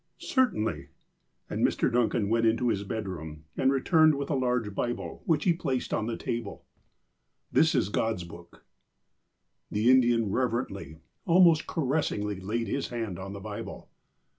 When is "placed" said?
5.53-5.93